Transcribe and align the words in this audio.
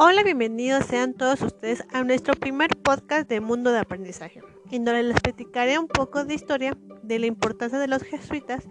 Hola, 0.00 0.22
bienvenidos 0.22 0.86
sean 0.86 1.12
todos 1.12 1.42
ustedes 1.42 1.82
a 1.92 2.04
nuestro 2.04 2.34
primer 2.34 2.76
podcast 2.76 3.28
de 3.28 3.40
Mundo 3.40 3.72
de 3.72 3.80
Aprendizaje, 3.80 4.40
en 4.70 4.84
donde 4.84 5.02
les 5.02 5.20
platicaré 5.20 5.76
un 5.76 5.88
poco 5.88 6.24
de 6.24 6.34
historia 6.34 6.78
de 7.02 7.18
la 7.18 7.26
importancia 7.26 7.80
de 7.80 7.88
los 7.88 8.04
jesuitas 8.04 8.62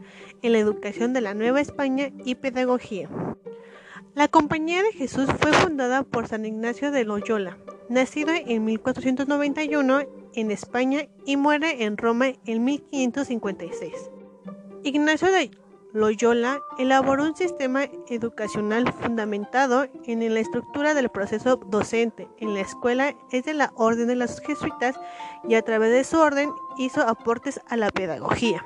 en 0.42 0.54
la 0.54 0.60
educación 0.60 1.12
de 1.12 1.20
la 1.20 1.34
Nueva 1.34 1.60
España 1.60 2.12
y 2.24 2.36
pedagogía. 2.36 3.10
La 4.16 4.30
Compañía 4.30 4.82
de 4.82 4.94
Jesús 4.94 5.28
fue 5.42 5.52
fundada 5.52 6.04
por 6.04 6.30
San 6.30 6.46
Ignacio 6.46 6.92
de 6.92 7.04
Loyola, 7.04 7.58
nacido 7.90 8.32
en 8.34 8.64
1491 8.64 10.04
en 10.34 10.52
España 10.52 11.10
y 11.26 11.36
muere 11.36 11.84
en 11.84 11.98
Roma 11.98 12.28
en 12.46 12.64
1556. 12.64 13.92
Ignacio 14.84 15.30
de 15.30 15.52
Loyola 15.94 16.62
elaboró 16.78 17.24
un 17.24 17.36
sistema 17.36 17.86
educacional 18.08 18.92
fundamentado 18.94 19.88
en 20.06 20.34
la 20.34 20.40
estructura 20.40 20.94
del 20.94 21.10
proceso 21.10 21.56
docente. 21.56 22.28
En 22.38 22.54
la 22.54 22.62
escuela 22.62 23.16
es 23.32 23.46
de 23.46 23.54
la 23.54 23.72
orden 23.76 24.08
de 24.08 24.16
los 24.16 24.40
jesuitas 24.42 25.00
y 25.48 25.56
a 25.56 25.62
través 25.62 25.92
de 25.92 26.04
su 26.04 26.20
orden 26.20 26.52
hizo 26.78 27.02
aportes 27.02 27.62
a 27.68 27.78
la 27.78 27.90
pedagogía. 27.90 28.66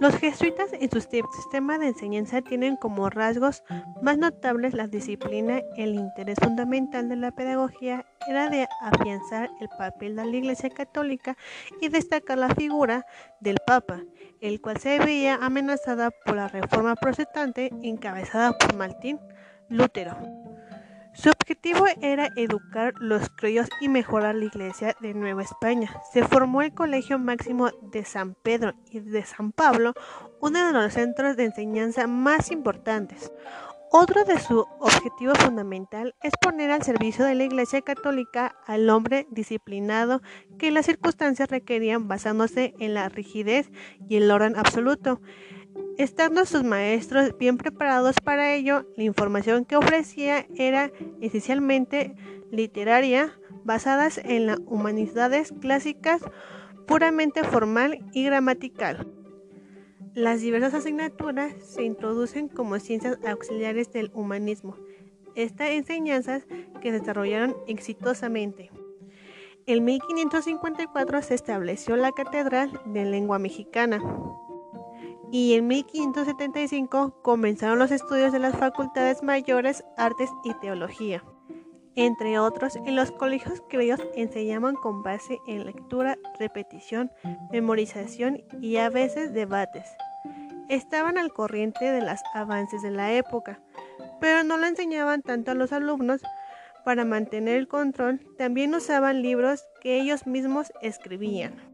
Los 0.00 0.14
jesuitas 0.14 0.70
en 0.72 0.90
su 0.90 1.00
sistema 1.00 1.76
de 1.78 1.88
enseñanza 1.88 2.40
tienen 2.40 2.76
como 2.76 3.10
rasgos 3.10 3.64
más 4.00 4.16
notables 4.16 4.72
la 4.72 4.86
disciplina. 4.86 5.60
El 5.76 5.96
interés 5.96 6.38
fundamental 6.40 7.08
de 7.08 7.16
la 7.16 7.32
pedagogía 7.32 8.06
era 8.28 8.48
de 8.48 8.68
afianzar 8.80 9.50
el 9.60 9.68
papel 9.76 10.14
de 10.14 10.24
la 10.24 10.36
Iglesia 10.36 10.70
Católica 10.70 11.36
y 11.80 11.88
destacar 11.88 12.38
la 12.38 12.54
figura 12.54 13.06
del 13.40 13.56
Papa, 13.66 14.02
el 14.40 14.60
cual 14.60 14.78
se 14.78 15.00
veía 15.00 15.34
amenazada 15.34 16.10
por 16.10 16.36
la 16.36 16.46
reforma 16.46 16.94
protestante 16.94 17.70
encabezada 17.82 18.56
por 18.56 18.76
Martín 18.76 19.18
Lutero. 19.68 20.16
Su 21.20 21.30
objetivo 21.30 21.84
era 22.00 22.28
educar 22.36 22.94
los 23.00 23.28
criollos 23.30 23.68
y 23.80 23.88
mejorar 23.88 24.36
la 24.36 24.44
iglesia 24.44 24.94
de 25.00 25.14
Nueva 25.14 25.42
España. 25.42 25.90
Se 26.12 26.22
formó 26.22 26.62
el 26.62 26.72
Colegio 26.72 27.18
Máximo 27.18 27.70
de 27.90 28.04
San 28.04 28.34
Pedro 28.34 28.74
y 28.88 29.00
de 29.00 29.24
San 29.24 29.50
Pablo, 29.50 29.94
uno 30.40 30.64
de 30.64 30.72
los 30.72 30.92
centros 30.92 31.36
de 31.36 31.46
enseñanza 31.46 32.06
más 32.06 32.52
importantes. 32.52 33.32
Otro 33.90 34.24
de 34.24 34.38
su 34.38 34.60
objetivo 34.78 35.34
fundamental 35.34 36.14
es 36.22 36.34
poner 36.40 36.70
al 36.70 36.84
servicio 36.84 37.24
de 37.24 37.34
la 37.34 37.44
Iglesia 37.44 37.80
Católica 37.80 38.54
al 38.66 38.88
hombre 38.88 39.26
disciplinado 39.32 40.22
que 40.56 40.70
las 40.70 40.86
circunstancias 40.86 41.50
requerían 41.50 42.06
basándose 42.06 42.74
en 42.78 42.94
la 42.94 43.08
rigidez 43.08 43.72
y 44.08 44.18
el 44.18 44.30
orden 44.30 44.56
absoluto. 44.56 45.20
Estando 45.98 46.46
sus 46.46 46.62
maestros 46.62 47.36
bien 47.38 47.58
preparados 47.58 48.14
para 48.22 48.54
ello, 48.54 48.86
la 48.96 49.02
información 49.02 49.64
que 49.64 49.74
ofrecía 49.74 50.46
era 50.54 50.92
esencialmente 51.20 52.14
literaria, 52.52 53.36
basadas 53.64 54.18
en 54.18 54.46
las 54.46 54.60
humanidades 54.66 55.52
clásicas, 55.60 56.22
puramente 56.86 57.42
formal 57.42 57.98
y 58.12 58.22
gramatical. 58.22 59.12
Las 60.14 60.40
diversas 60.40 60.74
asignaturas 60.74 61.52
se 61.64 61.82
introducen 61.82 62.46
como 62.46 62.78
ciencias 62.78 63.18
auxiliares 63.26 63.90
del 63.90 64.12
humanismo. 64.14 64.76
Estas 65.34 65.70
enseñanzas 65.70 66.46
que 66.80 66.92
se 66.92 67.00
desarrollaron 67.00 67.56
exitosamente. 67.66 68.70
En 69.66 69.84
1554 69.84 71.22
se 71.22 71.34
estableció 71.34 71.96
la 71.96 72.12
Catedral 72.12 72.70
de 72.86 73.04
Lengua 73.04 73.40
Mexicana 73.40 74.00
y 75.30 75.54
en 75.54 75.66
1575 75.66 77.22
comenzaron 77.22 77.78
los 77.78 77.90
estudios 77.90 78.32
de 78.32 78.38
las 78.38 78.56
facultades 78.56 79.22
mayores, 79.22 79.84
artes 79.96 80.30
y 80.44 80.54
teología. 80.54 81.22
Entre 81.96 82.38
otros, 82.38 82.76
en 82.76 82.94
los 82.94 83.10
colegios 83.10 83.60
criollos 83.68 84.00
enseñaban 84.14 84.76
con 84.76 85.02
base 85.02 85.40
en 85.48 85.66
lectura, 85.66 86.16
repetición, 86.38 87.10
memorización 87.50 88.44
y 88.60 88.76
a 88.76 88.88
veces 88.88 89.34
debates. 89.34 89.88
Estaban 90.68 91.18
al 91.18 91.32
corriente 91.32 91.90
de 91.90 92.00
los 92.00 92.20
avances 92.34 92.82
de 92.82 92.92
la 92.92 93.12
época, 93.14 93.60
pero 94.20 94.44
no 94.44 94.58
lo 94.58 94.66
enseñaban 94.66 95.22
tanto 95.22 95.50
a 95.50 95.54
los 95.54 95.72
alumnos. 95.72 96.22
Para 96.84 97.04
mantener 97.04 97.56
el 97.56 97.68
control, 97.68 98.20
también 98.38 98.74
usaban 98.74 99.20
libros 99.20 99.64
que 99.80 100.00
ellos 100.00 100.26
mismos 100.26 100.72
escribían. 100.80 101.67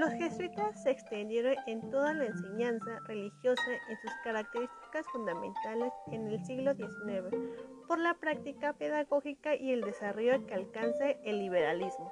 Los 0.00 0.14
jesuitas 0.14 0.82
se 0.82 0.92
extendieron 0.92 1.56
en 1.66 1.90
toda 1.90 2.14
la 2.14 2.24
enseñanza 2.24 3.00
religiosa 3.06 3.70
en 3.90 3.98
sus 4.00 4.10
características 4.24 5.04
fundamentales 5.12 5.92
en 6.10 6.26
el 6.26 6.42
siglo 6.46 6.72
XIX 6.74 7.36
por 7.86 7.98
la 7.98 8.14
práctica 8.14 8.72
pedagógica 8.72 9.54
y 9.54 9.72
el 9.72 9.82
desarrollo 9.82 10.46
que 10.46 10.54
alcanza 10.54 11.10
el 11.22 11.40
liberalismo. 11.40 12.10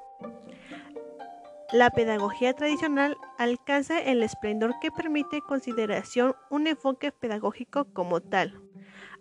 La 1.73 1.89
pedagogía 1.89 2.53
tradicional 2.53 3.17
alcanza 3.39 3.99
el 3.99 4.23
esplendor 4.23 4.75
que 4.83 4.91
permite 4.91 5.41
consideración 5.41 6.35
un 6.51 6.67
enfoque 6.67 7.11
pedagógico 7.11 7.87
como 7.95 8.21
tal. 8.21 8.61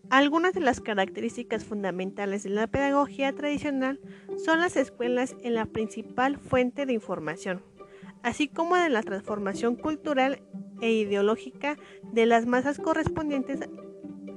Algunas 0.10 0.52
de 0.52 0.60
las 0.60 0.82
características 0.82 1.64
fundamentales 1.64 2.44
de 2.44 2.50
la 2.50 2.68
pedagogía 2.68 3.32
tradicional 3.32 4.02
son 4.44 4.60
las 4.60 4.76
escuelas 4.76 5.38
en 5.42 5.54
la 5.54 5.68
principal 5.68 6.38
fuente 6.38 6.86
de 6.86 6.92
información 6.92 7.64
así 8.28 8.50
como 8.50 8.76
de 8.76 8.90
la 8.90 9.04
transformación 9.04 9.78
cultural 9.78 10.42
e 10.82 10.92
ideológica 10.92 11.78
de 12.04 12.26
las 12.26 12.46
masas 12.46 12.78
correspondientes 12.78 13.62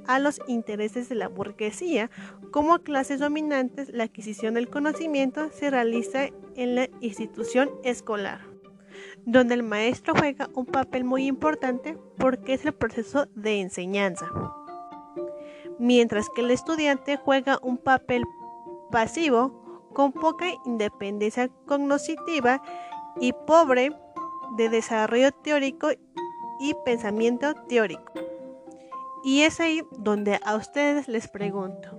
a 0.07 0.17
los 0.17 0.39
intereses 0.47 1.09
de 1.09 1.15
la 1.15 1.27
burguesía 1.27 2.09
como 2.51 2.79
clases 2.79 3.19
dominantes, 3.19 3.89
la 3.89 4.05
adquisición 4.05 4.53
del 4.53 4.69
conocimiento 4.69 5.49
se 5.51 5.69
realiza 5.69 6.29
en 6.55 6.75
la 6.75 6.89
institución 7.01 7.69
escolar, 7.83 8.39
donde 9.25 9.55
el 9.55 9.63
maestro 9.63 10.13
juega 10.17 10.49
un 10.53 10.67
papel 10.67 11.03
muy 11.03 11.27
importante 11.27 11.97
porque 12.17 12.53
es 12.53 12.65
el 12.65 12.73
proceso 12.73 13.25
de 13.35 13.59
enseñanza, 13.59 14.31
mientras 15.79 16.29
que 16.29 16.41
el 16.41 16.51
estudiante 16.51 17.17
juega 17.17 17.59
un 17.61 17.77
papel 17.77 18.23
pasivo 18.89 19.89
con 19.93 20.13
poca 20.13 20.45
independencia 20.65 21.49
cognitiva 21.65 22.61
y 23.19 23.33
pobre 23.33 23.91
de 24.57 24.69
desarrollo 24.69 25.31
teórico 25.31 25.89
y 26.59 26.75
pensamiento 26.85 27.53
teórico. 27.67 28.13
Y 29.23 29.41
es 29.41 29.59
ahí 29.59 29.83
donde 29.99 30.39
a 30.43 30.55
ustedes 30.55 31.07
les 31.07 31.27
pregunto, 31.27 31.97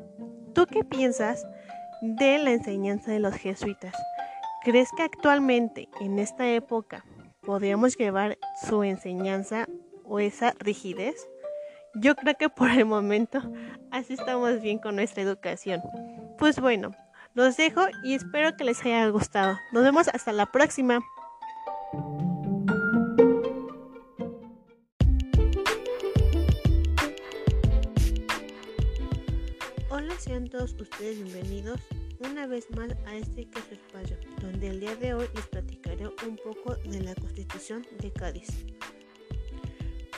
¿tú 0.54 0.66
qué 0.66 0.84
piensas 0.84 1.46
de 2.00 2.38
la 2.38 2.50
enseñanza 2.50 3.12
de 3.12 3.20
los 3.20 3.34
jesuitas? 3.34 3.94
¿Crees 4.64 4.90
que 4.96 5.02
actualmente, 5.02 5.88
en 6.00 6.18
esta 6.18 6.48
época, 6.48 7.04
podríamos 7.40 7.96
llevar 7.96 8.38
su 8.68 8.82
enseñanza 8.82 9.66
o 10.04 10.20
esa 10.20 10.54
rigidez? 10.58 11.28
Yo 11.94 12.14
creo 12.16 12.36
que 12.36 12.48
por 12.48 12.70
el 12.70 12.86
momento 12.86 13.40
así 13.90 14.14
estamos 14.14 14.60
bien 14.60 14.78
con 14.78 14.96
nuestra 14.96 15.22
educación. 15.22 15.82
Pues 16.38 16.60
bueno, 16.60 16.92
los 17.34 17.56
dejo 17.56 17.86
y 18.02 18.14
espero 18.14 18.56
que 18.56 18.64
les 18.64 18.84
haya 18.84 19.08
gustado. 19.08 19.58
Nos 19.72 19.82
vemos 19.82 20.08
hasta 20.08 20.32
la 20.32 20.46
próxima. 20.46 21.00
Hola, 29.90 30.14
sean 30.18 30.48
todos 30.48 30.74
ustedes 30.80 31.22
bienvenidos 31.22 31.80
una 32.20 32.46
vez 32.46 32.70
más 32.76 32.90
a 33.06 33.16
este 33.16 33.48
caso 33.48 33.72
espacio, 33.72 34.16
donde 34.40 34.68
el 34.68 34.80
día 34.80 34.94
de 34.96 35.14
hoy 35.14 35.28
les 35.34 35.46
platicaré 35.46 36.06
un 36.06 36.36
poco 36.36 36.76
de 36.76 37.00
la 37.00 37.14
Constitución 37.14 37.84
de 37.98 38.12
Cádiz. 38.12 38.48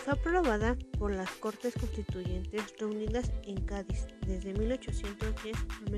Fue 0.04 0.12
aprobada 0.12 0.76
por 0.98 1.12
las 1.12 1.30
Cortes 1.30 1.72
Constituyentes 1.80 2.74
reunidas 2.78 3.32
en 3.44 3.64
Cádiz 3.64 4.06
desde 4.26 4.52
1810 4.52 5.56
a 5.56 5.90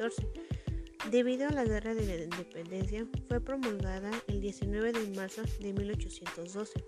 1814. 0.00 0.26
Debido 1.10 1.48
a 1.48 1.50
la 1.50 1.64
Guerra 1.64 1.94
de 1.94 2.06
la 2.06 2.24
Independencia, 2.24 3.06
fue 3.28 3.40
promulgada 3.40 4.10
el 4.28 4.40
19 4.40 4.92
de 4.92 5.16
marzo 5.16 5.42
de 5.60 5.72
1812. 5.72 6.84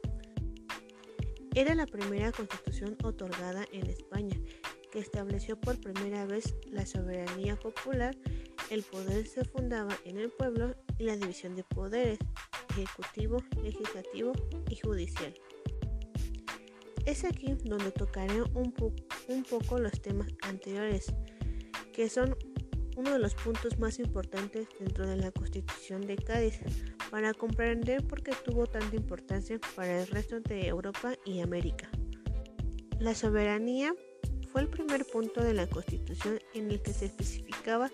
Era 1.54 1.74
la 1.74 1.86
primera 1.86 2.32
constitución 2.32 2.96
otorgada 3.02 3.66
en 3.72 3.86
España 3.86 4.36
que 4.90 4.98
estableció 4.98 5.58
por 5.58 5.80
primera 5.80 6.26
vez 6.26 6.54
la 6.70 6.84
soberanía 6.84 7.56
popular, 7.56 8.14
el 8.70 8.82
poder 8.82 9.26
se 9.26 9.44
fundaba 9.44 9.96
en 10.04 10.18
el 10.18 10.30
pueblo 10.30 10.74
y 10.98 11.04
la 11.04 11.16
división 11.16 11.56
de 11.56 11.64
poderes, 11.64 12.18
ejecutivo, 12.70 13.42
legislativo 13.62 14.32
y 14.68 14.76
judicial. 14.76 15.34
Es 17.06 17.24
aquí 17.24 17.54
donde 17.64 17.90
tocaré 17.90 18.42
un, 18.42 18.74
un 19.28 19.42
poco 19.44 19.78
los 19.78 20.00
temas 20.02 20.28
anteriores, 20.42 21.12
que 21.92 22.08
son 22.08 22.36
uno 23.02 23.14
de 23.14 23.18
los 23.18 23.34
puntos 23.34 23.80
más 23.80 23.98
importantes 23.98 24.68
dentro 24.78 25.04
de 25.08 25.16
la 25.16 25.32
Constitución 25.32 26.06
de 26.06 26.14
Cádiz, 26.14 26.60
para 27.10 27.34
comprender 27.34 28.06
por 28.06 28.22
qué 28.22 28.32
tuvo 28.44 28.68
tanta 28.68 28.94
importancia 28.94 29.58
para 29.74 30.02
el 30.02 30.06
resto 30.06 30.38
de 30.38 30.68
Europa 30.68 31.14
y 31.24 31.40
América. 31.40 31.90
La 33.00 33.16
soberanía 33.16 33.92
fue 34.52 34.60
el 34.60 34.68
primer 34.68 35.04
punto 35.04 35.42
de 35.42 35.52
la 35.52 35.66
Constitución 35.66 36.38
en 36.54 36.70
el 36.70 36.80
que 36.80 36.92
se 36.92 37.06
especificaba 37.06 37.90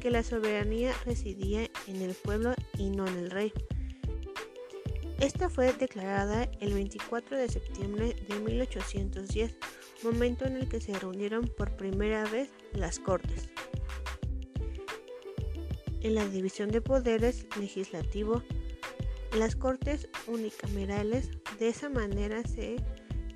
que 0.00 0.10
la 0.10 0.22
soberanía 0.22 0.92
residía 1.04 1.68
en 1.88 2.00
el 2.00 2.14
pueblo 2.14 2.54
y 2.78 2.90
no 2.90 3.08
en 3.08 3.16
el 3.16 3.30
rey. 3.32 3.52
Esta 5.20 5.50
fue 5.50 5.72
declarada 5.72 6.48
el 6.60 6.72
24 6.72 7.36
de 7.36 7.48
septiembre 7.48 8.14
de 8.28 8.38
1810, 8.38 9.56
momento 10.04 10.44
en 10.44 10.56
el 10.56 10.68
que 10.68 10.80
se 10.80 10.96
reunieron 10.96 11.48
por 11.48 11.76
primera 11.76 12.24
vez 12.26 12.50
las 12.74 13.00
Cortes. 13.00 13.48
En 16.02 16.16
la 16.16 16.26
división 16.26 16.70
de 16.70 16.80
poderes 16.80 17.46
legislativo, 17.58 18.42
las 19.36 19.54
Cortes 19.54 20.08
unicamerales 20.26 21.30
de 21.60 21.68
esa 21.68 21.88
manera 21.88 22.42
se 22.42 22.76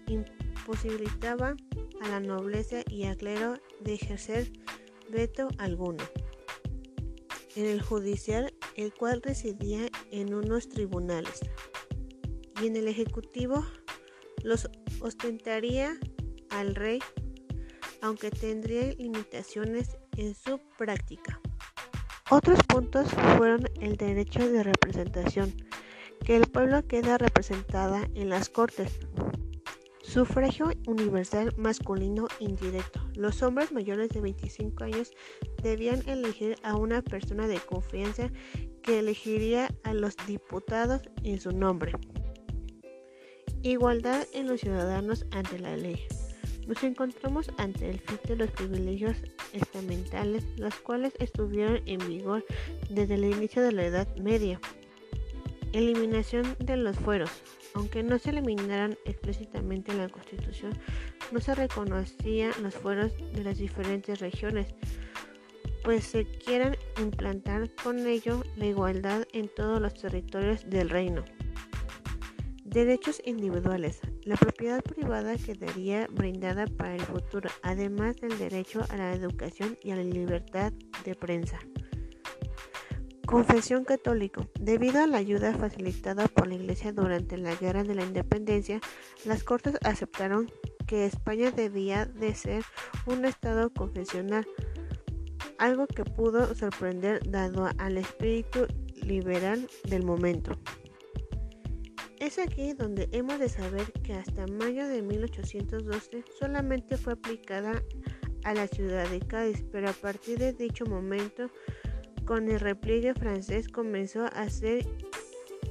imposibilitaba 0.08 1.54
a 2.00 2.08
la 2.08 2.18
nobleza 2.18 2.82
y 2.88 3.04
al 3.04 3.16
clero 3.16 3.54
de 3.80 3.94
ejercer 3.94 4.50
veto 5.08 5.48
alguno. 5.58 6.02
En 7.54 7.66
el 7.66 7.80
judicial, 7.80 8.52
el 8.74 8.92
cual 8.92 9.22
residía 9.22 9.88
en 10.10 10.34
unos 10.34 10.68
tribunales, 10.68 11.40
y 12.60 12.66
en 12.66 12.76
el 12.76 12.88
ejecutivo 12.88 13.64
los 14.42 14.68
ostentaría 15.00 15.98
al 16.50 16.74
rey, 16.74 16.98
aunque 18.02 18.30
tendría 18.30 18.92
limitaciones 18.94 19.96
en 20.16 20.34
su 20.34 20.60
práctica. 20.76 21.40
Otros 22.30 22.58
puntos 22.64 23.08
fueron 23.36 23.68
el 23.80 23.96
derecho 23.96 24.40
de 24.50 24.62
representación, 24.62 25.54
que 26.24 26.36
el 26.36 26.46
pueblo 26.46 26.86
queda 26.86 27.18
representada 27.18 28.08
en 28.14 28.28
las 28.28 28.48
cortes, 28.48 28.98
Sufragio 30.06 30.70
universal 30.86 31.52
masculino 31.56 32.28
indirecto. 32.38 33.00
Los 33.16 33.42
hombres 33.42 33.72
mayores 33.72 34.08
de 34.10 34.20
25 34.20 34.84
años 34.84 35.10
debían 35.62 36.00
elegir 36.08 36.56
a 36.62 36.76
una 36.76 37.02
persona 37.02 37.48
de 37.48 37.58
confianza 37.58 38.30
que 38.82 39.00
elegiría 39.00 39.68
a 39.82 39.94
los 39.94 40.16
diputados 40.26 41.02
en 41.24 41.40
su 41.40 41.50
nombre. 41.50 41.92
Igualdad 43.62 44.26
en 44.32 44.46
los 44.46 44.60
ciudadanos 44.60 45.26
ante 45.32 45.58
la 45.58 45.76
ley. 45.76 46.06
Nos 46.66 46.82
encontramos 46.82 47.50
ante 47.58 47.88
el 47.88 48.00
fin 48.00 48.18
de 48.26 48.36
los 48.36 48.50
privilegios 48.50 49.16
estamentales, 49.52 50.44
los 50.56 50.74
cuales 50.76 51.14
estuvieron 51.20 51.80
en 51.86 51.98
vigor 52.08 52.44
desde 52.90 53.14
el 53.14 53.24
inicio 53.24 53.62
de 53.62 53.72
la 53.72 53.84
Edad 53.84 54.16
Media. 54.16 54.60
Eliminación 55.72 56.56
de 56.58 56.76
los 56.76 56.96
fueros. 56.98 57.30
Aunque 57.74 58.02
no 58.02 58.18
se 58.18 58.30
eliminaran 58.30 58.96
explícitamente 59.04 59.92
en 59.92 59.98
la 59.98 60.08
Constitución, 60.08 60.72
no 61.30 61.40
se 61.40 61.54
reconocían 61.54 62.52
los 62.62 62.74
fueros 62.74 63.12
de 63.32 63.44
las 63.44 63.58
diferentes 63.58 64.18
regiones, 64.18 64.74
pues 65.84 66.04
se 66.04 66.24
quieran 66.24 66.76
implantar 67.00 67.70
con 67.80 68.06
ello 68.06 68.42
la 68.56 68.66
igualdad 68.66 69.24
en 69.32 69.48
todos 69.48 69.80
los 69.80 69.94
territorios 69.94 70.68
del 70.68 70.90
reino. 70.90 71.24
Derechos 72.76 73.22
individuales. 73.24 74.02
La 74.24 74.36
propiedad 74.36 74.82
privada 74.82 75.34
quedaría 75.38 76.08
brindada 76.08 76.66
para 76.66 76.94
el 76.94 77.00
futuro, 77.00 77.48
además 77.62 78.16
del 78.16 78.38
derecho 78.38 78.84
a 78.90 78.98
la 78.98 79.14
educación 79.14 79.78
y 79.82 79.92
a 79.92 79.96
la 79.96 80.04
libertad 80.04 80.74
de 81.02 81.14
prensa. 81.14 81.58
Confesión 83.24 83.84
católico. 83.86 84.50
Debido 84.60 85.02
a 85.02 85.06
la 85.06 85.16
ayuda 85.16 85.54
facilitada 85.54 86.28
por 86.28 86.48
la 86.48 86.56
Iglesia 86.56 86.92
durante 86.92 87.38
la 87.38 87.54
Guerra 87.54 87.82
de 87.82 87.94
la 87.94 88.04
Independencia, 88.04 88.78
las 89.24 89.42
Cortes 89.42 89.78
aceptaron 89.82 90.52
que 90.86 91.06
España 91.06 91.52
debía 91.52 92.04
de 92.04 92.34
ser 92.34 92.62
un 93.06 93.24
Estado 93.24 93.72
confesional, 93.72 94.46
algo 95.56 95.86
que 95.86 96.04
pudo 96.04 96.54
sorprender 96.54 97.22
dado 97.30 97.70
al 97.78 97.96
espíritu 97.96 98.66
liberal 99.02 99.66
del 99.88 100.04
momento. 100.04 100.60
Es 102.26 102.40
aquí 102.40 102.72
donde 102.72 103.08
hemos 103.12 103.38
de 103.38 103.48
saber 103.48 103.92
que 104.02 104.12
hasta 104.12 104.48
mayo 104.48 104.88
de 104.88 105.00
1812 105.00 106.24
solamente 106.40 106.96
fue 106.96 107.12
aplicada 107.12 107.84
a 108.42 108.52
la 108.52 108.66
ciudad 108.66 109.08
de 109.08 109.20
Cádiz, 109.20 109.64
pero 109.70 109.90
a 109.90 109.92
partir 109.92 110.36
de 110.40 110.52
dicho 110.52 110.86
momento 110.86 111.52
con 112.24 112.50
el 112.50 112.58
repliegue 112.58 113.14
francés 113.14 113.68
comenzó 113.68 114.24
a 114.24 114.50
ser 114.50 114.88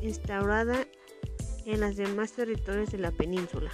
instaurada 0.01 0.87
en 1.65 1.81
los 1.81 1.97
demás 1.97 2.31
territorios 2.31 2.89
de 2.89 2.99
la 2.99 3.11
península. 3.11 3.73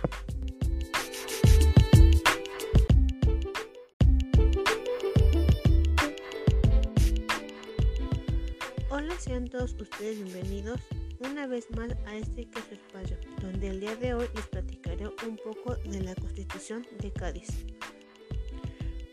Hola, 8.89 9.13
sean 9.19 9.47
todos 9.47 9.75
ustedes 9.79 10.17
bienvenidos 10.17 10.81
una 11.21 11.47
vez 11.47 11.69
más 11.71 11.91
a 12.05 12.15
este 12.15 12.49
caso 12.49 12.71
espacio, 12.71 13.17
donde 13.41 13.67
el 13.67 13.79
día 13.79 13.95
de 13.95 14.13
hoy 14.13 14.27
les 14.35 14.47
platicaré 14.47 15.07
un 15.27 15.37
poco 15.37 15.75
de 15.75 16.01
la 16.01 16.15
Constitución 16.15 16.85
de 16.99 17.11
Cádiz. 17.11 17.47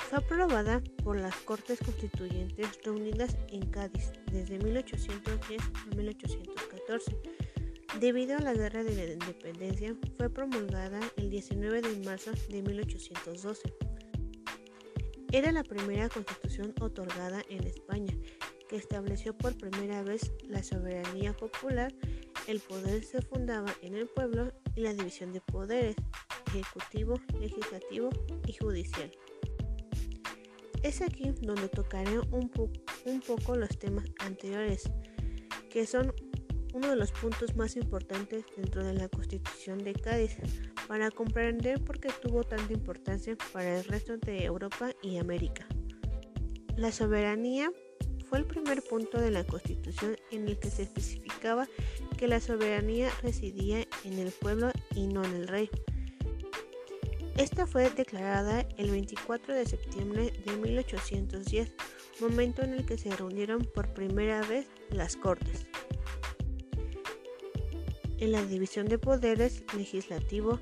Fue 0.09 0.19
aprobada 0.19 0.83
por 1.05 1.21
las 1.21 1.35
Cortes 1.37 1.79
Constituyentes 1.85 2.79
reunidas 2.83 3.37
en 3.49 3.67
Cádiz 3.67 4.11
desde 4.33 4.59
1810 4.59 5.61
a 5.61 5.95
1814. 5.95 7.17
Debido 8.01 8.37
a 8.37 8.41
la 8.41 8.55
Guerra 8.55 8.85
de 8.85 8.95
la 8.95 9.13
Independencia, 9.13 9.95
fue 10.17 10.31
promulgada 10.31 11.01
el 11.17 11.31
19 11.31 11.83
de 11.83 12.05
marzo 12.07 12.31
de 12.49 12.63
1812. 12.63 13.75
Era 15.31 15.53
la 15.53 15.63
primera 15.63 16.09
constitución 16.09 16.73
otorgada 16.81 17.43
en 17.51 17.65
España 17.65 18.15
que 18.69 18.77
estableció 18.77 19.37
por 19.37 19.57
primera 19.57 20.03
vez 20.03 20.33
la 20.47 20.63
soberanía 20.63 21.33
popular, 21.33 21.93
el 22.47 22.61
poder 22.61 23.03
se 23.03 23.23
fundaba 23.23 23.75
en 23.83 23.95
el 23.95 24.07
pueblo 24.07 24.53
y 24.77 24.83
la 24.83 24.93
división 24.93 25.33
de 25.33 25.41
poderes, 25.41 25.97
ejecutivo, 26.49 27.21
legislativo 27.41 28.11
y 28.47 28.53
judicial. 28.53 29.11
Es 30.83 31.03
aquí 31.03 31.33
donde 31.41 31.69
tocaré 31.69 32.21
un, 32.31 32.51
poco 33.27 33.57
los 33.57 33.79
temas 33.79 34.05
anteriores, 34.21 34.89
que 35.71 35.87
son 35.87 36.15
uno 36.73 36.91
de 36.91 36.97
los 36.97 37.11
puntos 37.11 37.57
más 37.57 37.75
importantes 37.77 38.45
dentro 38.57 38.85
de 38.85 38.95
la 38.95 39.09
Constitución 39.09 39.79
de 39.79 39.95
Cádiz, 39.95 40.37
para 40.87 41.11
comprender 41.11 41.83
por 41.83 41.99
qué 41.99 42.11
tuvo 42.23 42.45
tanta 42.45 42.73
importancia 42.73 43.37
para 43.53 43.79
el 43.79 43.85
resto 43.85 44.17
de 44.19 44.45
Europa 44.45 44.93
y 45.03 45.19
América. 45.19 45.67
La 46.77 46.93
soberanía 46.93 47.73
fue 48.29 48.39
el 48.39 48.45
primer 48.45 48.83
punto 48.83 49.21
de 49.21 49.31
la 49.31 49.45
Constitución 49.45 50.17
en 50.31 50.49
el 50.49 50.59
que 50.59 50.71
se 50.71 50.83
especificaba 50.83 51.67
que 52.17 52.29
la 52.29 52.41
soberanía 52.41 53.11
residía 53.23 53.87
en 54.05 54.19
el 54.19 54.33
pueblo 54.33 54.71
y 54.95 55.07
no 55.07 55.25
en 55.25 55.35
el 55.35 55.49
rey. 55.49 55.71
Esta 57.37 57.67
fue 57.67 57.89
declarada 57.91 58.67
el 58.77 58.91
24 58.91 59.55
de 59.55 59.65
septiembre 59.65 60.33
de 60.45 60.57
1810, 60.57 61.73
momento 62.21 62.63
en 62.63 62.75
el 62.75 62.85
que 62.85 62.99
se 62.99 63.15
reunieron 63.15 63.63
por 63.63 63.95
primera 63.95 64.43
vez 64.43 64.67
las 64.91 65.17
Cortes. 65.17 65.67
En 68.19 68.33
la 68.33 68.43
división 68.43 68.89
de 68.89 68.99
poderes 68.99 69.63
legislativo, 69.77 70.59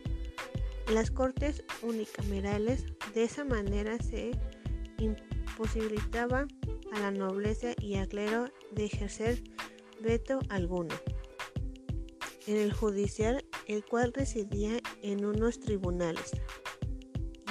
las 0.93 1.11
Cortes 1.11 1.65
unicamerales 1.83 2.85
de 3.15 3.25
esa 3.25 3.45
manera 3.45 3.99
se 3.99 4.33
imposibilitaba 4.99 6.47
la 7.01 7.11
nobleza 7.11 7.75
y 7.81 7.97
al 7.97 8.09
clero 8.09 8.51
de 8.73 8.87
ejercer 8.87 9.43
veto 10.01 10.41
alguno. 10.49 10.95
En 12.47 12.57
el 12.57 12.73
judicial, 12.73 13.45
el 13.67 13.85
cual 13.85 14.13
residía 14.13 14.79
en 15.03 15.25
unos 15.25 15.59
tribunales 15.61 16.31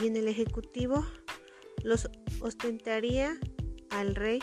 y 0.01 0.07
en 0.07 0.15
el 0.17 0.27
Ejecutivo 0.27 1.05
los 1.83 2.09
ostentaría 2.41 3.37
al 3.89 4.15
rey, 4.15 4.39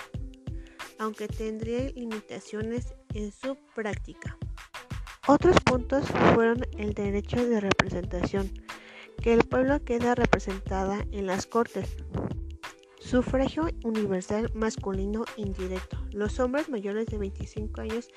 aunque 0.99 1.29
tendría 1.29 1.91
limitaciones 1.91 2.95
en 3.15 3.33
su 3.33 3.57
práctica. 3.75 4.39
Otros 5.27 5.57
puntos 5.65 6.05
fueron 6.35 6.63
el 6.79 6.95
derecho 6.95 7.47
de 7.47 7.61
representación, 7.61 8.51
que 9.23 9.33
el 9.33 9.45
pueblo 9.45 9.85
queda 9.85 10.15
representada 10.15 11.07
en 11.13 11.27
las 11.27 11.47
cortes. 11.47 11.97
Sufragio 13.13 13.69
universal 13.85 14.51
masculino 14.55 15.27
indirecto. 15.37 15.99
Los 16.13 16.41
hombres 16.41 16.71
mayores 16.71 17.05
de 17.09 17.19
25 17.19 17.83
años 17.83 18.09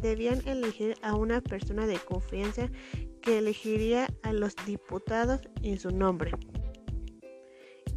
debían 0.00 0.46
elegir 0.46 0.94
a 1.02 1.16
una 1.16 1.40
persona 1.40 1.88
de 1.88 1.98
confianza 1.98 2.70
que 3.20 3.38
elegiría 3.38 4.06
a 4.22 4.32
los 4.32 4.54
diputados 4.64 5.40
en 5.64 5.80
su 5.80 5.90
nombre. 5.90 6.30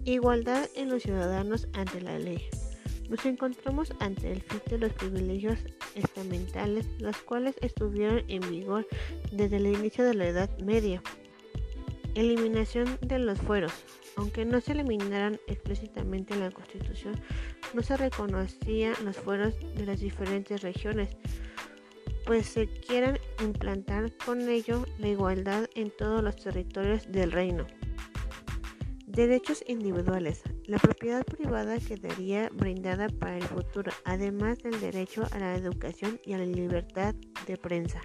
Igualdad 0.04 0.68
en 0.74 0.90
los 0.90 1.04
ciudadanos 1.04 1.68
ante 1.74 2.02
la 2.02 2.18
ley. 2.18 2.42
Nos 3.08 3.24
encontramos 3.28 3.94
ante 4.00 4.32
el 4.32 4.42
fin 4.42 4.62
de 4.68 4.80
los 4.80 4.94
privilegios 4.94 5.60
estamentales, 5.94 6.88
los 6.98 7.18
cuales 7.18 7.54
estuvieron 7.62 8.24
en 8.30 8.42
vigor 8.50 8.88
desde 9.32 9.58
el 9.58 9.68
inicio 9.68 10.04
de 10.04 10.16
la 10.16 10.28
Edad 10.28 10.50
Media. 10.58 11.04
Eliminación 12.18 12.98
de 13.02 13.20
los 13.20 13.40
fueros. 13.40 13.72
Aunque 14.16 14.44
no 14.44 14.60
se 14.60 14.72
eliminaran 14.72 15.40
explícitamente 15.46 16.34
en 16.34 16.40
la 16.40 16.50
Constitución, 16.50 17.14
no 17.76 17.84
se 17.84 17.96
reconocían 17.96 18.96
los 19.06 19.18
fueros 19.18 19.54
de 19.76 19.86
las 19.86 20.00
diferentes 20.00 20.64
regiones, 20.64 21.16
pues 22.26 22.48
se 22.48 22.68
quieren 22.68 23.20
implantar 23.40 24.12
con 24.26 24.50
ello 24.50 24.84
la 24.98 25.10
igualdad 25.10 25.70
en 25.76 25.92
todos 25.92 26.24
los 26.24 26.36
territorios 26.38 27.12
del 27.12 27.32
reino. 27.32 27.68
Derechos 29.06 29.64
individuales. 29.68 30.42
La 30.66 30.80
propiedad 30.80 31.24
privada 31.24 31.78
quedaría 31.78 32.50
brindada 32.52 33.10
para 33.10 33.38
el 33.38 33.44
futuro, 33.44 33.92
además 34.06 34.58
del 34.64 34.80
derecho 34.80 35.28
a 35.30 35.38
la 35.38 35.56
educación 35.56 36.20
y 36.26 36.34
a 36.34 36.40
la 36.40 36.48
libertad 36.48 37.14
de 37.46 37.58
prensa. 37.58 38.02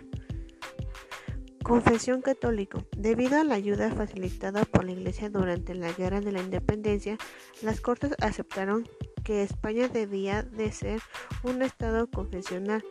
Confesión 1.62 2.22
católico. 2.22 2.84
Debido 2.96 3.40
a 3.40 3.44
la 3.44 3.54
ayuda 3.54 3.90
facilitada 3.92 4.64
por 4.64 4.84
la 4.84 4.92
Iglesia 4.92 5.30
durante 5.30 5.74
la 5.74 5.92
Guerra 5.92 6.20
de 6.20 6.32
la 6.32 6.40
Independencia, 6.40 7.16
las 7.62 7.80
Cortes 7.80 8.12
aceptaron 8.20 8.88
que 9.22 9.42
España 9.42 9.88
debía 9.88 10.42
de 10.42 10.72
ser 10.72 11.00
un 11.44 11.62
Estado 11.62 12.08
confesional, 12.08 12.84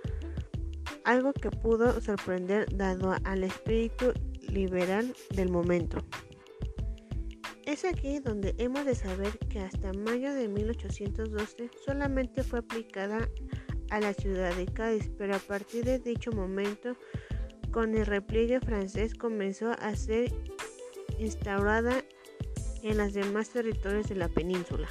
algo 1.03 1.33
que 1.33 1.51
pudo 1.51 1.99
sorprender 1.99 2.75
dado 2.75 3.15
al 3.25 3.43
espíritu 3.43 4.13
liberal 4.47 5.13
del 5.35 5.49
momento. 5.49 5.97
Es 7.65 7.83
aquí 7.85 8.19
donde 8.19 8.55
hemos 8.57 8.85
de 8.85 8.95
saber 8.95 9.37
que 9.49 9.59
hasta 9.59 9.93
mayo 9.93 10.33
de 10.33 10.47
1812 10.47 11.69
solamente 11.85 12.43
fue 12.43 12.59
aplicada 12.59 13.29
a 13.89 13.99
la 13.99 14.13
ciudad 14.13 14.55
de 14.55 14.65
Cádiz, 14.65 15.11
pero 15.17 15.35
a 15.35 15.39
partir 15.39 15.83
de 15.83 15.99
dicho 15.99 16.31
momento, 16.31 16.95
con 17.71 17.95
el 17.95 18.05
repliegue 18.05 18.59
francés 18.59 19.15
comenzó 19.15 19.71
a 19.71 19.95
ser 19.95 20.31
instaurada 21.19 22.03
en 22.83 22.97
los 22.97 23.13
demás 23.13 23.49
territorios 23.49 24.09
de 24.09 24.15
la 24.15 24.27
península. 24.27 24.89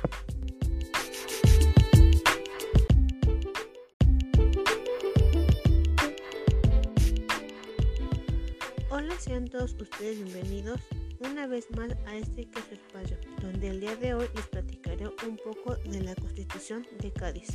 Hola, 8.90 9.14
sean 9.18 9.46
todos 9.46 9.74
ustedes 9.78 10.22
bienvenidos 10.24 10.80
una 11.20 11.46
vez 11.46 11.70
más 11.76 11.90
a 12.06 12.16
este 12.16 12.48
caso 12.48 12.72
espacio, 12.72 13.18
donde 13.42 13.68
el 13.68 13.80
día 13.80 13.94
de 13.96 14.14
hoy 14.14 14.26
les 14.34 14.46
platicaré 14.46 15.06
un 15.26 15.36
poco 15.36 15.76
de 15.76 16.00
la 16.00 16.14
Constitución 16.14 16.86
de 16.98 17.12
Cádiz. 17.12 17.48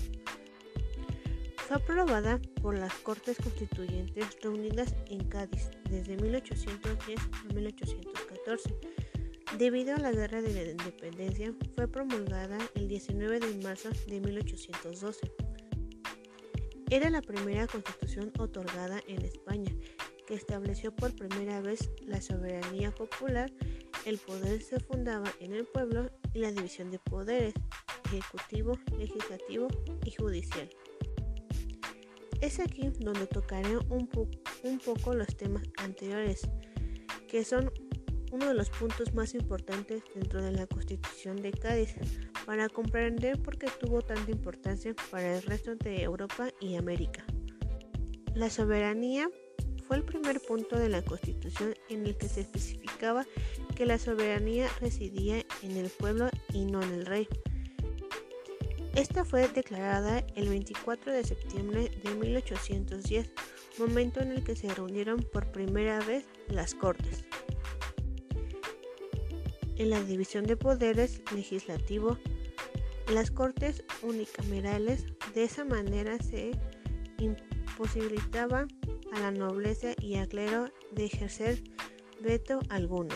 Fue 1.67 1.77
aprobada 1.77 2.39
por 2.62 2.77
las 2.77 2.93
Cortes 2.93 3.38
Constituyentes 3.38 4.39
reunidas 4.43 4.93
en 5.07 5.27
Cádiz 5.27 5.72
desde 5.89 6.15
1810 6.15 7.19
a 7.19 7.53
1814. 7.53 8.75
Debido 9.57 9.95
a 9.95 10.00
la 10.00 10.12
Guerra 10.12 10.43
de 10.43 10.53
la 10.53 10.72
Independencia, 10.72 11.55
fue 11.75 11.88
promulgada 11.88 12.60
el 12.75 12.88
19 12.88 13.39
de 13.39 13.63
marzo 13.63 13.89
de 14.05 14.19
1812. 14.19 15.31
Era 16.91 17.10
la 17.10 17.24
primera 17.24 17.65
constitución 17.65 18.31
otorgada 18.38 19.01
en 19.07 19.25
España 19.25 19.72
que 20.27 20.36
estableció 20.36 20.95
por 20.95 21.15
primera 21.15 21.62
vez 21.62 21.89
la 22.05 22.22
soberanía 22.22 22.91
popular, 22.91 23.51
el 24.05 24.19
poder 24.19 24.62
se 24.62 24.79
fundaba 24.79 25.31
en 25.39 25.53
el 25.53 25.65
pueblo 25.65 26.12
y 26.34 26.39
la 26.39 26.51
división 26.51 26.91
de 26.91 27.00
poderes, 27.00 27.55
ejecutivo, 28.05 28.77
legislativo 28.98 29.67
y 30.03 30.12
judicial. 30.12 30.69
Es 32.42 32.60
aquí 32.60 32.89
donde 33.00 33.27
tocaré 33.27 33.77
un, 33.89 34.08
poco 34.80 35.13
los 35.13 35.27
temas 35.36 35.63
anteriores, 35.77 36.48
que 37.27 37.44
son 37.44 37.72
uno 38.32 38.48
de 38.48 38.54
los 38.54 38.70
puntos 38.70 39.13
más 39.13 39.34
importantes 39.34 40.04
dentro 40.13 40.42
de 40.42 40.51
la 40.51 40.68
Constitución 40.68 41.38
de 41.42 41.51
Cádiz, 41.51 41.96
para 42.46 42.70
comprender 42.70 43.42
por 43.42 43.58
qué 43.58 43.68
tuvo 43.80 44.01
tanta 44.01 44.32
importancia 44.32 44.94
para 45.10 45.38
el 45.38 45.44
resto 45.44 45.75
de 45.75 46.04
Europa 46.04 46.50
y 46.60 46.75
América. 46.75 47.25
La 48.36 48.50
soberanía 48.50 49.30
fue 49.88 49.98
el 49.98 50.04
primer 50.04 50.42
punto 50.42 50.77
de 50.77 50.89
la 50.89 51.01
Constitución 51.04 51.74
en 51.89 52.06
el 52.06 52.18
que 52.18 52.27
se 52.27 52.42
especificaba 52.42 53.25
que 53.75 53.86
la 53.86 53.98
soberanía 53.98 54.68
residía 54.82 55.46
en 55.62 55.77
el 55.77 55.89
pueblo 55.89 56.30
y 56.54 56.65
no 56.65 56.82
en 56.82 56.92
el 56.92 57.06
rey. 57.06 57.27
Esta 58.96 59.25
fue 59.25 59.50
declarada 59.50 60.25
el 60.36 60.48
24 60.48 61.12
de 61.12 61.25
septiembre 61.25 61.92
de 62.02 62.16
1810, 62.16 63.30
momento 63.78 64.22
en 64.22 64.32
el 64.32 64.44
que 64.46 64.56
se 64.56 64.74
reunieron 64.74 65.20
por 65.34 65.52
primera 65.52 66.00
vez 66.00 66.25
las 66.48 66.74
Cortes. 66.74 67.25
En 69.75 69.90
la 69.90 70.02
división 70.02 70.46
de 70.46 70.56
poderes 70.56 71.22
legislativo, 71.36 72.18
las 73.12 73.32
Cortes 73.32 73.84
unicamerales 74.02 75.06
de 75.34 75.44
esa 75.44 75.66
manera 75.66 76.18
se 76.20 76.52
imposibilitaba 77.18 78.66
a 79.12 79.20
la 79.20 79.32
nobleza 79.32 79.90
y 80.00 80.16
al 80.16 80.30
clero 80.30 80.72
de 80.92 81.04
ejercer 81.04 81.62
veto 82.22 82.62
alguno. 82.70 83.14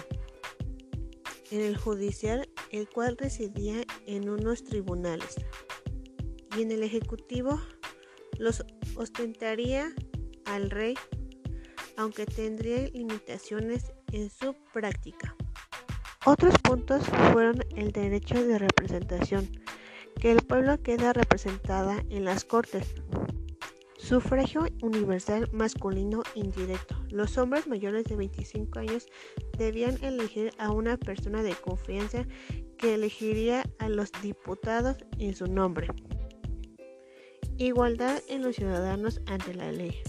En 1.52 1.62
el 1.62 1.78
judicial, 1.78 2.50
el 2.72 2.90
cual 2.90 3.18
residía 3.18 3.86
en 4.06 4.30
unos 4.30 4.64
tribunales, 4.66 5.38
y 6.60 6.63
en 6.63 6.74
el 6.74 6.84
ejecutivo 6.84 7.58
los 8.38 8.66
ostentaría 8.98 9.94
al 10.44 10.70
rey, 10.70 10.96
aunque 11.96 12.25
tendría 12.25 12.89
limitaciones 12.89 13.94
en 14.12 14.30
su 14.30 14.54
práctica. 14.74 15.38
Otros 16.25 16.54
puntos 16.62 17.01
fueron 17.32 17.63
el 17.78 17.94
derecho 17.94 18.46
de 18.46 18.60
representación, 18.60 19.50
que 20.20 20.32
el 20.32 20.42
pueblo 20.42 20.82
queda 20.84 21.13
representada 21.13 22.04
en 22.10 22.25
las 22.25 22.44
cortes, 22.44 22.94
Sufragio 23.98 24.66
universal 24.82 25.50
masculino 25.51 26.24
indirecto. 26.34 26.96
Los 27.10 27.38
hombres 27.38 27.68
mayores 27.68 28.06
de 28.06 28.16
25 28.16 28.80
años 28.80 29.06
debían 29.58 29.98
elegir 30.04 30.51
a 30.58 30.72
una 30.72 30.98
persona 30.98 31.44
de 31.44 31.54
confianza 31.54 32.25
que 32.78 32.96
elegiría 32.96 33.63
a 33.78 33.88
los 33.88 34.12
diputados 34.22 34.98
en 35.20 35.36
su 35.36 35.48
nombre. 35.48 35.89
Igualdad 37.62 38.24
en 38.30 38.42
los 38.42 38.56
ciudadanos 38.56 39.20
ante 39.25 39.54
la 39.54 39.70
ley. 39.74 40.01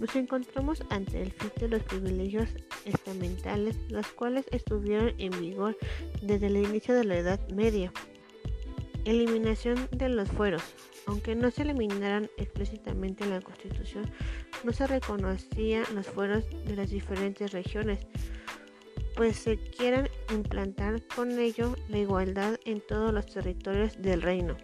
Nos 0.00 0.16
encontramos 0.16 0.82
ante 0.88 1.20
el 1.20 1.30
fin 1.30 1.50
de 1.60 1.68
los 1.68 1.82
privilegios 1.82 2.48
estamentales, 2.86 3.76
los 3.90 4.06
cuales 4.06 4.46
estuvieron 4.50 5.12
en 5.18 5.38
vigor 5.38 5.76
desde 6.22 6.46
el 6.46 6.56
inicio 6.56 6.94
de 6.94 7.04
la 7.04 7.18
Edad 7.18 7.48
Media. 7.50 7.92
Eliminación 9.04 9.90
de 9.92 10.08
los 10.08 10.30
fueros. 10.30 10.62
Aunque 11.04 11.34
no 11.34 11.50
se 11.50 11.62
eliminaran 11.62 12.30
explícitamente 12.38 13.24
en 13.24 13.30
la 13.30 13.42
Constitución, 13.42 14.10
no 14.64 14.72
se 14.72 14.86
reconocían 14.86 15.84
los 15.94 16.06
fueros 16.06 16.44
de 16.64 16.76
las 16.76 16.88
diferentes 16.88 17.52
regiones, 17.52 18.06
pues 19.16 19.36
se 19.36 19.58
quieren 19.58 20.08
implantar 20.32 21.02
con 21.14 21.38
ello 21.38 21.76
la 21.88 21.98
igualdad 21.98 22.58
en 22.64 22.80
todos 22.80 23.12
los 23.12 23.26
territorios 23.26 24.00
del 24.00 24.22
reino. 24.22 24.56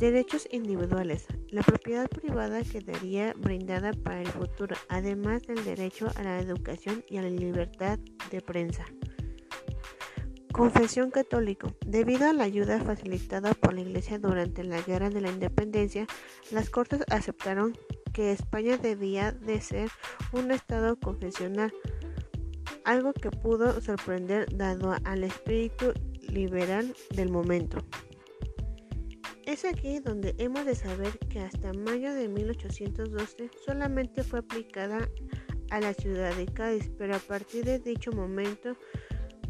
Derechos 0.00 0.48
individuales. 0.50 1.26
La 1.50 1.60
propiedad 1.62 2.08
privada 2.08 2.62
quedaría 2.62 3.34
brindada 3.34 3.92
para 3.92 4.22
el 4.22 4.28
futuro, 4.28 4.74
además 4.88 5.42
del 5.42 5.62
derecho 5.62 6.08
a 6.14 6.22
la 6.22 6.40
educación 6.40 7.04
y 7.06 7.18
a 7.18 7.22
la 7.22 7.28
libertad 7.28 7.98
de 8.30 8.40
prensa. 8.40 8.86
Confesión 10.52 11.10
católico. 11.10 11.74
Debido 11.84 12.30
a 12.30 12.32
la 12.32 12.44
ayuda 12.44 12.80
facilitada 12.80 13.52
por 13.52 13.74
la 13.74 13.82
Iglesia 13.82 14.18
durante 14.18 14.64
la 14.64 14.80
Guerra 14.80 15.10
de 15.10 15.20
la 15.20 15.30
Independencia, 15.30 16.06
las 16.50 16.70
Cortes 16.70 17.04
aceptaron 17.10 17.76
que 18.14 18.32
España 18.32 18.78
debía 18.78 19.32
de 19.32 19.60
ser 19.60 19.90
un 20.32 20.50
Estado 20.50 20.98
confesional, 20.98 21.74
algo 22.86 23.12
que 23.12 23.30
pudo 23.30 23.82
sorprender 23.82 24.48
dado 24.56 24.96
al 25.04 25.24
espíritu 25.24 25.92
liberal 26.22 26.96
del 27.10 27.28
momento. 27.28 27.84
Es 29.50 29.64
aquí 29.64 29.98
donde 29.98 30.36
hemos 30.38 30.64
de 30.64 30.76
saber 30.76 31.18
que 31.28 31.40
hasta 31.40 31.72
mayo 31.72 32.14
de 32.14 32.28
1812 32.28 33.50
solamente 33.66 34.22
fue 34.22 34.38
aplicada 34.38 35.08
a 35.70 35.80
la 35.80 35.92
ciudad 35.92 36.32
de 36.36 36.46
Cádiz, 36.46 36.88
pero 36.96 37.16
a 37.16 37.18
partir 37.18 37.64
de 37.64 37.80
dicho 37.80 38.12
momento 38.12 38.76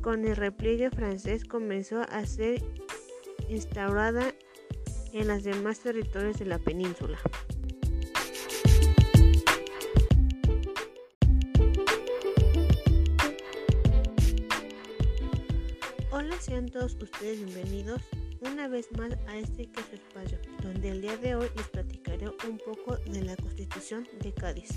con 0.01 0.25
el 0.25 0.37
repliegue 0.37 0.89
francés 0.89 1.45
comenzó 1.45 2.01
a 2.01 2.25
ser 2.25 2.65
instaurada 3.51 4.35
en 5.13 5.29
los 5.29 5.43
demás 5.43 5.81
territorios 5.81 6.39
de 6.39 6.47
la 6.47 6.59
península. 6.59 7.19
Hola, 16.11 16.41
sean 16.41 16.71
todos 16.71 16.97
ustedes 17.03 17.45
bienvenidos 17.45 18.01
una 18.41 18.69
vez 18.69 18.91
más 18.93 19.13
a 19.27 19.39
este 19.39 19.71
caso 19.71 19.95
espacio, 19.95 20.39
donde 20.63 20.91
el 20.91 21.03
día 21.03 21.17
de 21.17 21.35
hoy 21.35 21.49
les 21.57 21.69
platicaré 21.69 22.27
un 22.49 22.59
poco 22.59 22.97
de 22.97 23.23
la 23.23 23.37
Constitución 23.37 24.09
de 24.21 24.33
Cádiz. 24.33 24.71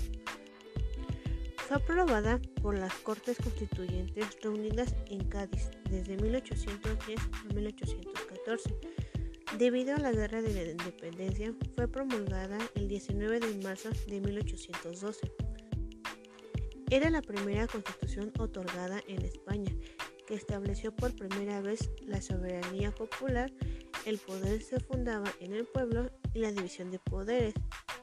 Fue 1.56 1.78
aprobada 1.78 2.40
por 2.60 2.78
las 2.78 2.92
Cortes 2.94 3.38
Constituyentes 3.38 4.26
reunidas 4.42 4.94
en 5.06 5.24
Cádiz 5.28 5.70
desde 5.88 6.16
1810 6.18 7.20
a 7.20 7.54
1814. 7.54 8.74
Debido 9.58 9.94
a 9.94 9.98
la 9.98 10.12
Guerra 10.12 10.42
de 10.42 10.52
la 10.52 10.70
Independencia, 10.72 11.54
fue 11.74 11.88
promulgada 11.88 12.58
el 12.74 12.88
19 12.88 13.40
de 13.40 13.62
marzo 13.62 13.88
de 14.08 14.20
1812. 14.20 15.32
Era 16.90 17.08
la 17.08 17.22
primera 17.22 17.66
constitución 17.66 18.30
otorgada 18.38 19.00
en 19.08 19.24
España 19.24 19.72
que 20.26 20.34
estableció 20.34 20.94
por 20.94 21.14
primera 21.14 21.60
vez 21.60 21.90
la 22.06 22.20
soberanía 22.20 22.90
popular, 22.92 23.52
el 24.06 24.18
poder 24.18 24.62
se 24.62 24.80
fundaba 24.80 25.32
en 25.40 25.54
el 25.54 25.66
pueblo 25.66 26.10
y 26.34 26.40
la 26.40 26.52
división 26.52 26.90
de 26.90 26.98
poderes, 26.98 27.54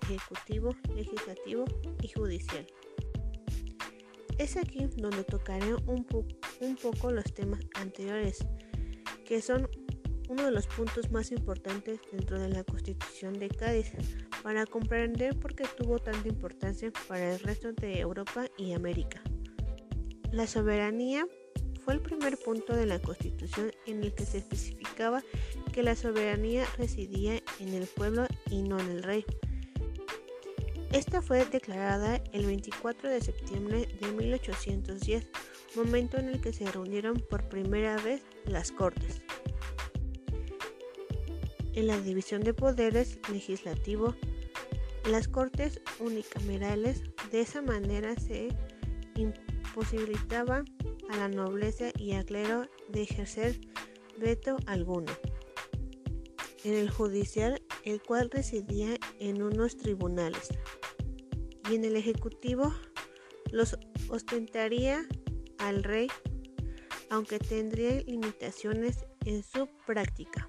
ejecutivo, 0.03 0.75
legislativo 0.95 1.65
y 2.01 2.07
judicial. 2.09 2.65
Es 4.37 4.57
aquí 4.57 4.87
donde 4.97 5.23
tocaré 5.23 5.75
un, 5.85 6.05
poco 6.81 7.11
los 7.11 7.31
temas 7.33 7.59
anteriores, 7.75 8.39
que 9.25 9.41
son 9.41 9.69
uno 10.29 10.45
de 10.45 10.51
los 10.51 10.65
puntos 10.65 11.11
más 11.11 11.31
importantes 11.31 11.99
dentro 12.11 12.39
de 12.39 12.49
la 12.49 12.63
Constitución 12.63 13.37
de 13.37 13.49
Cádiz, 13.49 13.91
para 14.41 14.65
comprender 14.65 15.37
por 15.39 15.53
qué 15.53 15.65
tuvo 15.77 15.99
tanta 15.99 16.27
importancia 16.27 16.91
para 17.07 17.33
el 17.33 17.39
resto 17.41 17.73
de 17.73 17.99
Europa 17.99 18.47
y 18.57 18.73
América. 18.73 19.21
La 20.31 20.47
soberanía 20.47 21.27
fue 21.83 21.95
el 21.95 22.01
primer 22.01 22.37
punto 22.37 22.75
de 22.75 22.85
la 22.85 22.99
Constitución 22.99 23.71
en 23.85 24.03
el 24.03 24.13
que 24.13 24.25
se 24.25 24.37
especificaba 24.37 25.23
que 25.73 25.83
la 25.83 25.95
soberanía 25.95 26.65
residía 26.77 27.41
en 27.59 27.73
el 27.73 27.87
pueblo 27.87 28.27
y 28.49 28.61
no 28.61 28.79
en 28.79 28.89
el 28.91 29.03
rey. 29.03 29.25
Esta 30.91 31.21
fue 31.21 31.45
declarada 31.45 32.21
el 32.33 32.45
24 32.45 33.09
de 33.09 33.21
septiembre 33.21 33.87
de 33.99 34.11
1810, 34.11 35.27
momento 35.75 36.17
en 36.17 36.27
el 36.27 36.41
que 36.41 36.51
se 36.51 36.69
reunieron 36.69 37.17
por 37.29 37.47
primera 37.47 37.95
vez 37.97 38.21
las 38.45 38.71
Cortes. 38.71 39.21
En 41.73 41.87
la 41.87 41.97
división 41.97 42.43
de 42.43 42.53
poderes 42.53 43.19
legislativo, 43.31 44.15
las 45.09 45.29
Cortes 45.29 45.79
unicamerales 45.99 47.03
de 47.31 47.39
esa 47.39 47.61
manera 47.61 48.13
se 48.19 48.49
imposibilitaba 49.15 50.65
a 51.11 51.17
la 51.17 51.27
nobleza 51.27 51.91
y 51.97 52.13
al 52.13 52.25
clero 52.25 52.67
de 52.89 53.03
ejercer 53.03 53.59
veto 54.17 54.57
alguno. 54.65 55.11
En 56.63 56.73
el 56.73 56.89
judicial, 56.89 57.61
el 57.83 58.01
cual 58.01 58.29
residía 58.31 58.95
en 59.19 59.41
unos 59.41 59.77
tribunales, 59.77 60.49
y 61.69 61.75
en 61.75 61.85
el 61.85 61.95
ejecutivo 61.95 62.73
los 63.51 63.77
ostentaría 64.09 65.05
al 65.57 65.83
rey, 65.83 66.07
aunque 67.09 67.39
tendría 67.39 68.01
limitaciones 68.01 69.05
en 69.25 69.43
su 69.43 69.67
práctica. 69.85 70.47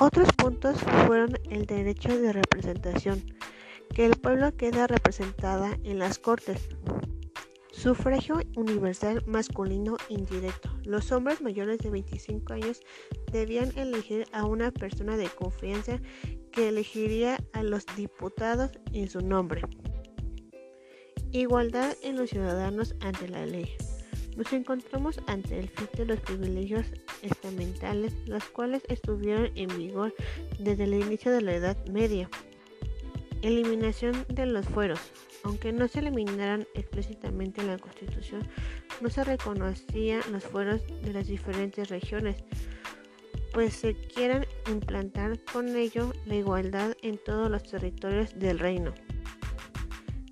Otros 0.00 0.28
puntos 0.32 0.76
fueron 1.06 1.38
el 1.50 1.66
derecho 1.66 2.18
de 2.18 2.32
representación, 2.32 3.24
que 3.94 4.06
el 4.06 4.16
pueblo 4.16 4.56
queda 4.56 4.86
representada 4.86 5.78
en 5.84 5.98
las 5.98 6.18
cortes, 6.18 6.68
Sufragio 7.82 8.38
universal 8.54 9.24
masculino 9.26 9.96
indirecto. 10.08 10.70
Los 10.84 11.10
hombres 11.10 11.40
mayores 11.40 11.78
de 11.78 11.90
25 11.90 12.52
años 12.52 12.80
debían 13.32 13.76
elegir 13.76 14.24
a 14.30 14.44
una 14.44 14.70
persona 14.70 15.16
de 15.16 15.28
confianza 15.28 16.00
que 16.52 16.68
elegiría 16.68 17.40
a 17.52 17.64
los 17.64 17.84
diputados 17.96 18.70
en 18.92 19.10
su 19.10 19.20
nombre. 19.20 19.62
Igualdad 21.32 21.96
en 22.04 22.18
los 22.18 22.30
ciudadanos 22.30 22.94
ante 23.00 23.26
la 23.26 23.46
ley. 23.46 23.74
Nos 24.36 24.52
encontramos 24.52 25.18
ante 25.26 25.58
el 25.58 25.68
fin 25.68 25.88
de 25.96 26.04
los 26.04 26.20
privilegios 26.20 26.86
estamentales, 27.22 28.14
los 28.26 28.44
cuales 28.44 28.84
estuvieron 28.90 29.50
en 29.56 29.76
vigor 29.76 30.14
desde 30.60 30.84
el 30.84 30.94
inicio 30.94 31.32
de 31.32 31.42
la 31.42 31.54
Edad 31.54 31.84
Media. 31.86 32.30
Eliminación 33.42 34.24
de 34.28 34.46
los 34.46 34.66
fueros. 34.66 35.00
Aunque 35.42 35.72
no 35.72 35.88
se 35.88 35.98
eliminaran 35.98 36.66
explícitamente 36.74 37.60
en 37.60 37.66
la 37.66 37.78
Constitución, 37.78 38.48
no 39.00 39.10
se 39.10 39.24
reconocían 39.24 40.22
los 40.30 40.44
fueros 40.44 40.80
de 41.02 41.12
las 41.12 41.26
diferentes 41.26 41.88
regiones, 41.88 42.36
pues 43.52 43.74
se 43.74 43.94
quieren 43.94 44.46
implantar 44.70 45.38
con 45.52 45.68
ello 45.76 46.12
la 46.24 46.36
igualdad 46.36 46.96
en 47.02 47.18
todos 47.18 47.50
los 47.50 47.64
territorios 47.64 48.38
del 48.38 48.60
reino. 48.60 48.94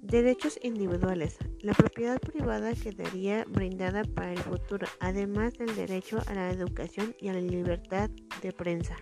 Derechos 0.00 0.58
individuales. 0.62 1.36
La 1.60 1.72
propiedad 1.72 2.18
privada 2.20 2.72
quedaría 2.74 3.44
brindada 3.44 4.02
para 4.04 4.32
el 4.32 4.38
futuro, 4.38 4.86
además 5.00 5.54
del 5.54 5.74
derecho 5.76 6.20
a 6.26 6.34
la 6.34 6.50
educación 6.50 7.14
y 7.20 7.28
a 7.28 7.34
la 7.34 7.40
libertad 7.40 8.08
de 8.40 8.52
prensa. 8.52 8.96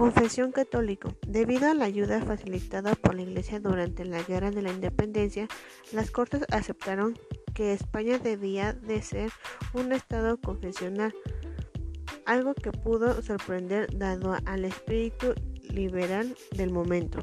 Confesión 0.00 0.50
católica. 0.50 1.14
Debido 1.26 1.70
a 1.70 1.74
la 1.74 1.84
ayuda 1.84 2.22
facilitada 2.22 2.94
por 2.94 3.14
la 3.14 3.20
Iglesia 3.20 3.60
durante 3.60 4.06
la 4.06 4.22
Guerra 4.22 4.50
de 4.50 4.62
la 4.62 4.72
Independencia, 4.72 5.46
las 5.92 6.10
Cortes 6.10 6.46
aceptaron 6.50 7.18
que 7.54 7.74
España 7.74 8.18
debía 8.18 8.72
de 8.72 9.02
ser 9.02 9.30
un 9.74 9.92
Estado 9.92 10.40
confesional, 10.40 11.14
algo 12.24 12.54
que 12.54 12.72
pudo 12.72 13.20
sorprender 13.20 13.94
dado 13.94 14.38
al 14.46 14.64
espíritu 14.64 15.34
liberal 15.68 16.34
del 16.52 16.70
momento. 16.70 17.18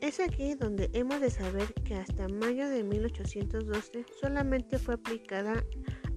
Es 0.00 0.18
aquí 0.18 0.54
donde 0.54 0.90
hemos 0.94 1.20
de 1.20 1.30
saber 1.30 1.72
que 1.84 1.94
hasta 1.94 2.26
mayo 2.26 2.68
de 2.68 2.82
1812 2.82 4.04
solamente 4.20 4.80
fue 4.80 4.94
aplicada 4.94 5.64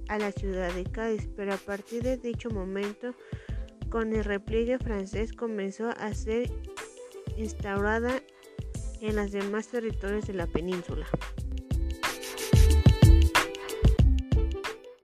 a 0.10 0.18
la 0.18 0.32
ciudad 0.32 0.74
de 0.74 0.86
Cádiz, 0.86 1.30
pero 1.36 1.54
a 1.54 1.58
partir 1.58 2.02
de 2.02 2.18
dicho 2.18 2.50
momento 2.50 3.14
con 3.90 4.14
el 4.14 4.24
repliegue 4.24 4.78
francés 4.78 5.34
comenzó 5.34 5.90
a 5.90 6.14
ser 6.14 6.52
instaurada 7.38 8.22
en 9.02 9.16
los 9.16 9.32
demás 9.32 9.68
territorios 9.68 10.28
de 10.28 10.34
la 10.34 10.48
península. 10.48 11.06